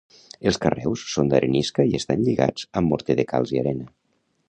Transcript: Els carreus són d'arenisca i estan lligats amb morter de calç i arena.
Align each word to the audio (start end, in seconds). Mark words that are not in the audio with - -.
Els 0.51 0.55
carreus 0.63 1.03
són 1.17 1.29
d'arenisca 1.33 1.87
i 1.91 1.95
estan 2.01 2.25
lligats 2.31 2.69
amb 2.81 2.93
morter 2.95 3.21
de 3.21 3.31
calç 3.35 3.57
i 3.59 3.65
arena. 3.67 3.91